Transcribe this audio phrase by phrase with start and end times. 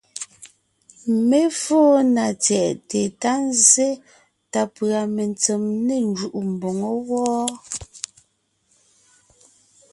[1.29, 3.89] Mé fóo na tsyɛ̀ʼte ta zsé
[4.51, 7.45] ta pʉ̀a metsem ne njúʼu mboŋó wɔ́,